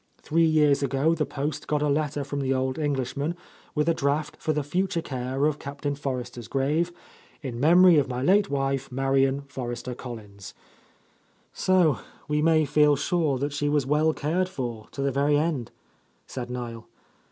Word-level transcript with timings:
Three 0.19 0.47
years 0.47 0.81
ago 0.81 1.13
the 1.13 1.27
Post 1.27 1.67
got 1.67 1.83
a 1.83 1.87
letter 1.87 2.23
from 2.23 2.39
the 2.39 2.55
old 2.55 2.79
Englishman, 2.79 3.35
with 3.75 3.87
a 3.87 3.93
draft 3.93 4.35
for 4.37 4.51
the 4.51 4.63
future 4.63 4.99
care 5.03 5.45
af 5.45 5.59
Captain 5.59 5.93
Forrester's 5.93 6.47
grave, 6.47 6.91
'in 7.43 7.59
mem 7.59 7.83
ory 7.85 7.99
of 7.99 8.09
my 8.09 8.23
late 8.23 8.49
wife, 8.49 8.91
Marian 8.91 9.41
Forrester 9.41 9.93
Collins* 9.93 10.55
"So 11.53 11.99
we 12.27 12.41
may 12.41 12.65
feel 12.65 12.95
sure 12.95 13.37
that 13.37 13.53
she 13.53 13.69
was 13.69 13.85
well 13.85 14.11
cared 14.11 14.49
for, 14.49 14.87
to 14.93 15.03
the 15.03 15.11
very 15.11 15.37
end," 15.37 15.69
said 16.25 16.49
Niel. 16.49 16.87